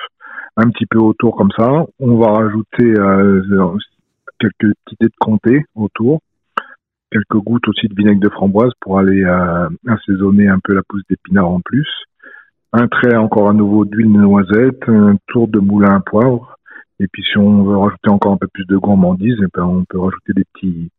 [0.60, 1.86] un petit peu autour comme ça.
[2.00, 3.42] On va rajouter euh,
[4.38, 6.20] quelques petits dés de comté autour,
[7.10, 11.02] quelques gouttes aussi de vinaigre de framboise pour aller euh, assaisonner un peu la pousse
[11.08, 11.88] d'épinard en plus.
[12.72, 16.56] Un trait encore à nouveau d'huile de noisette, un tour de moulin à poivre.
[17.00, 19.84] Et puis si on veut rajouter encore un peu plus de gourmandise, eh ben, on
[19.84, 20.90] peut rajouter des petits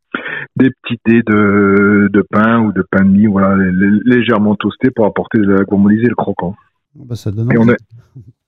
[0.56, 4.56] des petits dés de, de pain ou de pain de mie, voilà, lé- lé- légèrement
[4.56, 6.56] toasté pour apporter de la gourmandise et le croquant.
[6.96, 7.70] Bah, ça donne Et envie.
[7.70, 7.78] on est,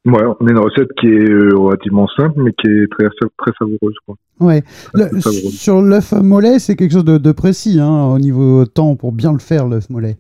[0.06, 3.52] ouais, on a une recette qui est euh, relativement simple, mais qui est très, très
[3.60, 3.96] savoureuse.
[4.06, 4.16] Quoi.
[4.40, 4.64] Ouais.
[4.94, 5.60] Le- Très savoureuse.
[5.60, 9.32] sur l'œuf mollet, c'est quelque chose de, de précis hein, au niveau temps pour bien
[9.34, 10.18] le faire, l'œuf mollet.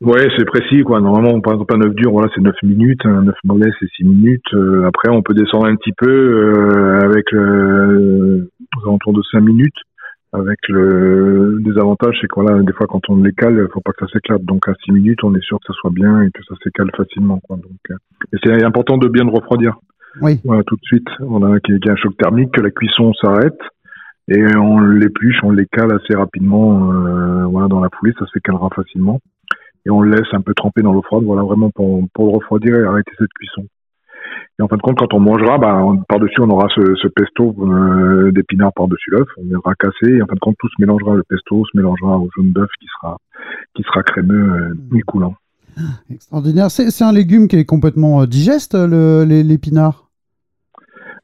[0.00, 1.00] Ouais, c'est précis, quoi.
[1.00, 3.00] Normalement, par exemple, un œuf dur, voilà, c'est 9 minutes.
[3.04, 4.44] Un œuf mollet, c'est 6 minutes.
[4.54, 9.40] Euh, après, on peut descendre un petit peu euh, avec le, aux alentours de 5
[9.40, 9.74] minutes.
[10.38, 13.92] Avec le désavantage, c'est que voilà, des fois, quand on les cale, il faut pas
[13.92, 14.42] que ça s'éclate.
[14.44, 16.90] Donc, à 6 minutes, on est sûr que ça soit bien et que ça s'écale
[16.96, 17.56] facilement, quoi.
[17.56, 17.96] Donc, euh,
[18.32, 19.76] et c'est important de bien le refroidir.
[20.20, 20.40] Oui.
[20.44, 21.08] Voilà, tout de suite.
[21.20, 23.60] Voilà, qu'il y ait un choc thermique, que la cuisson s'arrête.
[24.28, 28.68] Et on l'épluche, on les cale assez rapidement, euh, voilà, dans la foulée, ça s'écalera
[28.74, 29.20] facilement
[29.88, 32.32] et on le laisse un peu tremper dans l'eau froide, voilà, vraiment pour, pour le
[32.32, 33.64] refroidir et arrêter cette cuisson.
[34.58, 37.06] Et en fin de compte, quand on mangera, bah, on- par-dessus, on aura ce, ce
[37.08, 40.74] pesto euh, d'épinards par-dessus l'œuf, on viendra casser, et en fin de compte, tout se
[40.80, 43.18] mélangera, le pesto se mélangera au jaune d'œuf qui sera,
[43.74, 45.34] qui sera crémeux euh, et coulant.
[46.10, 46.70] Extraordinaire.
[46.72, 50.04] C'est c'est un légume qui est complètement euh, digeste, le- l'épinard?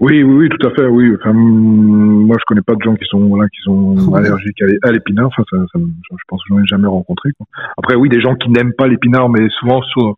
[0.00, 1.12] Oui, oui, oui, tout à fait, oui.
[1.20, 4.66] Enfin, mm, moi, je connais pas de gens qui sont, voilà, qui sont allergiques à
[4.66, 5.26] l'é- à l'épinard.
[5.26, 7.30] Enfin, ça, ça me- je pense que j'en ai jamais rencontré.
[7.36, 7.46] quoi.
[7.78, 10.16] Après, oui, des gens qui n'aiment pas l'épinard, mais souvent, sur-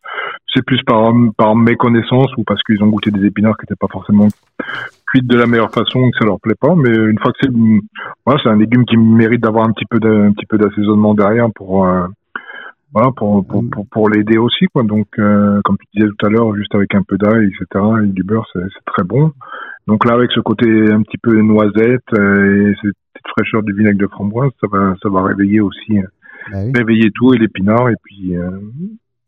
[0.56, 3.92] c'est plus par, par méconnaissance ou parce qu'ils ont goûté des épinards qui n'étaient pas
[3.92, 4.26] forcément
[5.12, 6.74] cuites de la meilleure façon que ça leur plaît pas.
[6.74, 7.50] Mais une fois que c'est,
[8.24, 11.14] voilà, c'est un légume qui mérite d'avoir un petit peu, de- un petit peu d'assaisonnement
[11.14, 12.06] derrière pour, euh,
[12.94, 13.70] voilà pour pour, Mm.
[13.70, 14.82] pour, pour l'aider aussi quoi.
[14.82, 17.84] Donc euh, comme tu disais tout à l'heure, juste avec un peu d'ail, etc.
[18.04, 19.32] et du beurre, c'est c'est très bon.
[19.86, 23.72] Donc là avec ce côté un petit peu noisette euh, et cette petite fraîcheur du
[23.74, 26.02] vinaigre de framboise, ça va ça va réveiller aussi euh,
[26.52, 26.72] Bah oui.
[26.74, 28.50] réveiller tout et l'épinard et puis euh,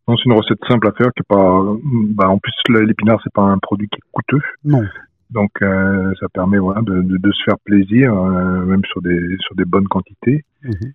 [0.09, 1.63] non, c'est une recette simple à faire qui est pas
[2.15, 4.83] bah en plus l'épinard c'est pas un produit qui est coûteux Non.
[5.31, 9.37] donc euh, ça permet voilà de, de, de se faire plaisir euh, même sur des
[9.41, 10.93] sur des bonnes quantités Mhm.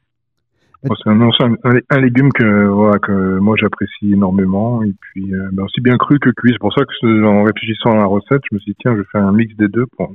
[0.83, 5.95] C'est un, légume que voilà que moi j'apprécie énormément et puis euh, ben, aussi bien
[5.97, 8.73] cru que cuit c'est pour ça que en réfléchissant à la recette je me suis
[8.73, 10.11] dit tiens je vais faire un mix des deux pour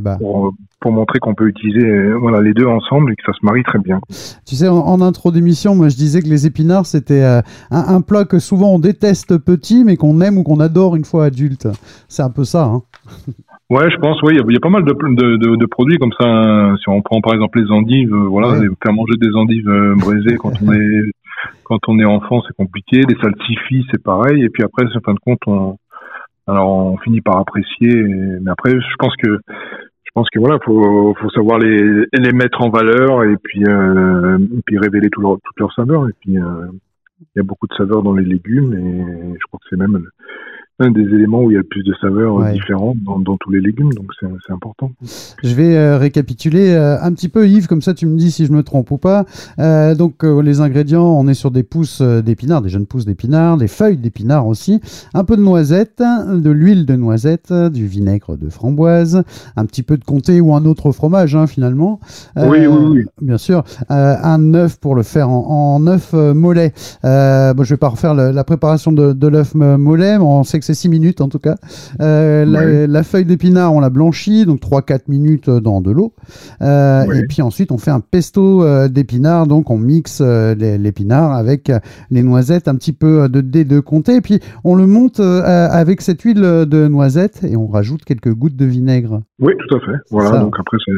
[0.00, 3.44] bah, pour, pour montrer qu'on peut utiliser voilà les deux ensemble et que ça se
[3.44, 4.00] marie très bien
[4.46, 7.40] Tu sais, en, en intro d'émission, moi je disais que les épinards c'était euh,
[7.70, 11.04] un, un plat que souvent on déteste petit, mais qu'on aime ou qu'on adore une
[11.04, 11.68] fois adulte.
[12.08, 12.64] C'est un peu ça.
[12.64, 12.82] Hein.
[13.68, 15.56] Ouais, je pense, oui, il y a- il y, a pas mal de, de, de,
[15.56, 16.24] de produits comme ça.
[16.24, 16.76] hein.
[16.76, 18.68] Si on prend par exemple les endives, euh, voilà, Ouais.
[18.80, 21.02] faire manger des endives euh, braisées quand on est
[21.64, 23.00] quand on est enfant, c'est compliqué.
[23.08, 24.44] Les salsifis, c'est pareil.
[24.44, 25.76] Et puis après, en fin de compte, on
[26.46, 27.94] alors on finit par apprécier.
[28.40, 29.38] mais après, je pense que
[30.04, 34.38] je pense que voilà, faut faut savoir les les mettre en valeur et puis euh,
[34.38, 36.08] et puis révéler tout leur, toutes leurs saveurs.
[36.08, 36.66] Et puis euh,
[37.20, 40.06] il y a beaucoup de saveurs dans les légumes et je crois que c'est même
[40.78, 42.52] un des éléments où il y a le plus de saveurs Ouais.
[42.52, 44.90] différentes dans, dans tous les légumes, donc c'est important.
[45.42, 48.44] Je vais euh, récapituler euh, un petit peu, Yves, comme ça tu me dis si
[48.44, 49.24] je me trompe ou pas.
[49.58, 53.68] Euh, donc les ingrédients, on est sur des pousses d'épinards, des jeunes pousses d'épinards, des
[53.68, 54.80] feuilles d'épinards aussi,
[55.14, 59.22] un peu de noisettes, de l'huile de noisette, du vinaigre de framboise,
[59.56, 62.00] un petit peu de comté ou un autre fromage hein, finalement.
[62.36, 63.04] Oui, oui, oui.
[63.22, 63.64] Bien sûr.
[63.88, 66.72] Un œuf pour le faire en, en œuf mollet.
[67.02, 70.58] Bon, je vais pas refaire le- la préparation de, de l'œuf mollet, mais on sait
[70.58, 71.54] que c'est 6 minutes en tout cas.
[72.00, 72.44] Euh,
[72.88, 76.12] la, feuille d'épinard, on la blanchit, donc 3-4 minutes dans de l'eau.
[76.62, 77.04] Euh.
[77.12, 81.70] Et puis ensuite, on fait un pesto euh, d'épinards, donc on mixe euh, l'épinard avec
[82.10, 86.00] les noisettes, un petit peu de dés de comté, et puis on le monte avec
[86.00, 89.22] cette huile de noisette et on rajoute quelques gouttes de vinaigre.
[89.38, 89.98] Oui, tout à fait.
[90.10, 90.38] Voilà, Ça.
[90.38, 90.92] donc après c'est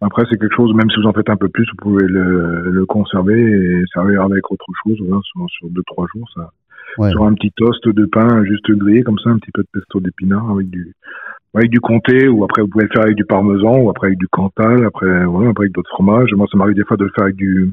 [0.00, 2.70] après c'est quelque chose, même si vous en faites un peu plus, vous pouvez le,
[2.70, 6.50] le conserver et servir avec autre chose, voilà, sur, sur deux trois jours, ça.
[6.98, 7.10] Ouais.
[7.10, 10.00] Sur un petit toast de pain juste grillé comme ça, un petit peu de pesto
[10.00, 10.92] d'épinards avec du
[11.54, 14.18] avec du comté ou après vous pouvez le faire avec du parmesan ou après avec
[14.18, 16.30] du cantal, après voilà, après avec d'autres fromages.
[16.36, 17.72] Moi ça m'arrive des fois de le faire avec du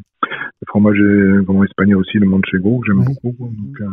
[0.61, 3.05] le fromage euh, vraiment espagnol aussi, le manchego, que j'aime Ouais.
[3.23, 3.35] beaucoup.
[3.49, 3.85] Donc euh,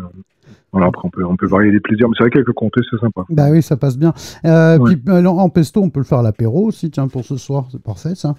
[0.73, 2.81] voilà, après on peut on peut varier les plaisirs, mais c'est vrai qu'avec le comté
[2.91, 3.23] c'est sympa.
[3.29, 4.13] Bah oui, ça passe bien.
[4.45, 4.95] Euh, Ouais.
[4.95, 7.67] Puis euh, en pesto, on peut le faire à l'apéro aussi, tiens, pour ce soir,
[7.71, 8.35] c'est parfait ça.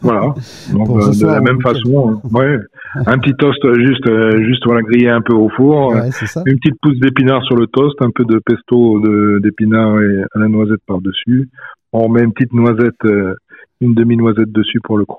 [0.00, 0.34] Voilà.
[0.72, 2.58] Donc euh, de soir, la même façon, euh, ouais,
[3.06, 6.10] un petit toast euh, juste, euh, juste voilà grillé un peu au four, Ouais,
[6.46, 9.00] une petite pousse d'épinards sur le toast, un peu de pesto
[9.40, 11.48] d'épinards et à la noisette par dessus.
[11.92, 13.34] On met une petite noisette, euh,
[13.80, 15.18] une demi noisette dessus pour le coup.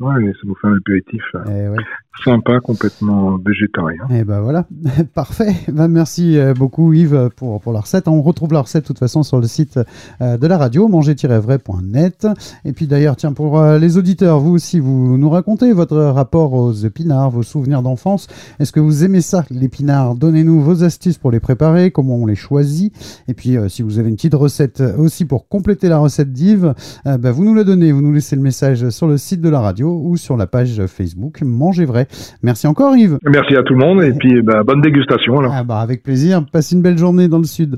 [0.00, 1.84] Ouais, ça vous fait un apéritif euh, Eh ouais.
[2.24, 4.06] sympa, complètement végétarien.
[4.10, 4.64] Et ben voilà,
[5.14, 5.56] parfait.
[5.72, 8.06] Ben merci euh, beaucoup Yves pour, pour la recette.
[8.06, 9.80] On retrouve la recette de toute façon sur le site
[10.20, 12.28] euh, de la radio, manger-vrai.net.
[12.64, 16.72] Et puis d'ailleurs, tiens, pour les auditeurs, vous aussi, vous nous racontez votre rapport aux
[16.72, 18.28] épinards, vos souvenirs d'enfance.
[18.60, 20.14] Est-ce que vous aimez ça, l'épinard?
[20.14, 22.94] Donnez-nous vos astuces pour les préparer, comment on les choisit.
[23.26, 26.72] Et puis si vous avez une petite recette aussi pour compléter la recette d'Yves,
[27.04, 29.60] ben, vous nous la donnez, vous nous laissez le message sur le site de la
[29.60, 32.06] radio ou sur la page Facebook Manger Vrai.
[32.42, 33.18] Merci encore Yves.
[33.24, 35.52] Merci à tout le monde et puis bah, bonne dégustation alors.
[35.54, 36.44] Ah bah avec plaisir.
[36.50, 37.76] Passe une belle journée dans le sud.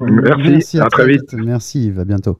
[0.00, 1.34] Merci, à très vite.
[1.34, 2.38] Merci Yves, à bientôt.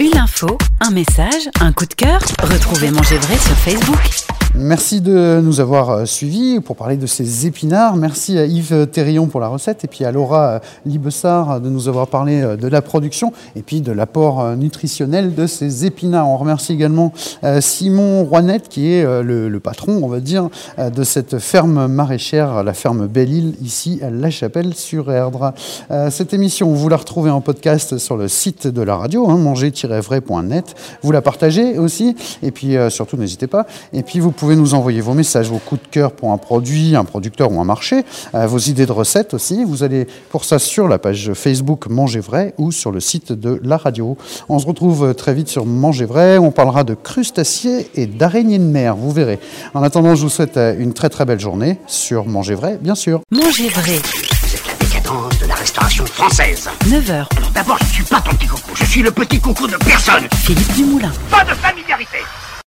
[0.00, 2.20] Une info, un message, un coup de cœur.
[2.42, 4.33] Retrouvez Manger Vrai sur Facebook.
[4.56, 7.96] Merci de nous avoir euh, suivis pour parler de ces épinards.
[7.96, 11.88] Merci à Yves Terrion pour la recette et puis à Laura euh, Libessard de nous
[11.88, 16.28] avoir parlé euh, de la production et puis de l'apport euh, nutritionnel de ces épinards.
[16.28, 17.12] On remercie également
[17.42, 21.88] euh, Simon Roinette qui est euh, le, patron, on va dire, euh, de cette ferme
[21.88, 25.52] maraîchère, la ferme Belle-Île, ici à La Chapelle-sur-Erdre.
[25.90, 29.36] Euh, Cette émission, vous la retrouvez en podcast sur le site de la radio, hein,
[29.36, 30.76] manger-vrai.net.
[31.02, 33.66] Vous la partagez aussi et puis euh, surtout n'hésitez pas.
[33.92, 36.94] Et puis vous pouvez nous envoyer vos messages, vos coups de cœur pour un produit,
[36.96, 38.04] un producteur ou un marché,
[38.34, 39.64] euh, vos idées de recettes aussi.
[39.64, 43.60] Vous allez pour ça sur la page Facebook Manger Vrai ou sur le site de
[43.64, 44.16] la radio.
[44.48, 46.38] On se retrouve très vite sur Manger Vrai.
[46.38, 49.38] On parlera de crustacés et d'araignées de mer, vous verrez.
[49.72, 53.20] En attendant, je vous souhaite une très très belle journée sur Manger Vrai, bien sûr.
[53.30, 54.00] Manger Vrai,
[54.42, 56.68] Vous êtes la décadence de la restauration française.
[56.86, 59.76] 9h, D'abord, je ne suis pas ton petit coucou, je suis le petit coucou de
[59.76, 60.24] personne.
[60.34, 61.12] Philippe Dumoulin.
[61.30, 62.18] Pas de familiarité